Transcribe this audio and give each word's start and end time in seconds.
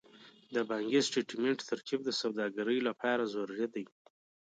د 0.53 0.55
بانکي 0.69 0.99
سټېټمنټ 1.07 1.59
ترتیب 1.71 1.99
د 2.05 2.09
سوداګرۍ 2.21 2.79
لپاره 2.87 3.23
ضروري 3.33 3.67
دی. 3.75 3.85